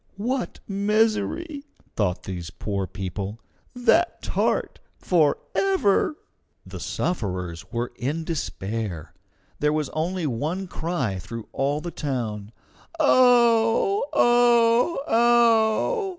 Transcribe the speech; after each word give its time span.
"What 0.17 0.59
misery!" 0.67 1.63
thought 1.95 2.23
these 2.23 2.49
poor 2.49 2.87
people. 2.87 3.39
"That 3.75 4.23
tart 4.23 4.79
forever!" 4.97 6.15
The 6.65 6.79
sufferers 6.79 7.71
were 7.71 7.91
in 7.97 8.23
despair. 8.23 9.13
There 9.59 9.71
was 9.71 9.89
only 9.89 10.25
one 10.25 10.65
cry 10.65 11.19
through 11.19 11.49
all 11.53 11.81
the 11.81 11.91
town: 11.91 12.51
"Ow! 12.99 14.03
ow! 14.11 14.97
ow!" 15.07 16.09